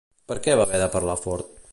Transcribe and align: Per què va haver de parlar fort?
Per 0.29 0.37
què 0.47 0.55
va 0.61 0.65
haver 0.69 0.79
de 0.83 0.87
parlar 0.95 1.19
fort? 1.27 1.63